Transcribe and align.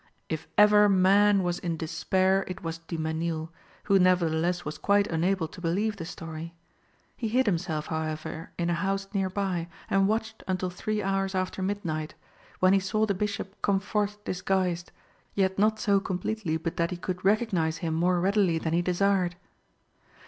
If 0.29 0.47
ever 0.57 0.89
man 0.89 1.43
was 1.43 1.59
in 1.59 1.77
despair 1.77 2.43
it 2.47 2.63
was 2.63 2.79
Du 2.79 2.97
Mesnil, 2.97 3.51
who 3.83 3.99
nevertheless 3.99 4.65
was 4.65 4.79
quite 4.79 5.05
unable 5.05 5.47
to 5.49 5.61
believe 5.61 5.97
the 5.97 6.05
story. 6.05 6.55
He 7.15 7.27
hid 7.27 7.45
himself, 7.45 7.85
however, 7.85 8.49
in 8.57 8.71
a 8.71 8.73
house 8.73 9.07
near 9.13 9.29
by, 9.29 9.67
and 9.91 10.07
watched 10.07 10.41
until 10.47 10.71
three 10.71 11.03
hours 11.03 11.35
after 11.35 11.61
midnight, 11.61 12.15
when 12.59 12.73
he 12.73 12.79
saw 12.79 13.05
the 13.05 13.13
Bishop 13.13 13.61
come 13.61 13.79
forth 13.79 14.23
disguised, 14.23 14.91
yet 15.35 15.59
not 15.59 15.79
so 15.79 15.99
completely 15.99 16.57
but 16.57 16.77
that 16.77 16.89
he 16.89 16.97
could 16.97 17.23
recognise 17.23 17.77
him 17.85 17.93
more 17.93 18.19
readily 18.19 18.57
than 18.57 18.73
he 18.73 18.81
desired. 18.81 19.35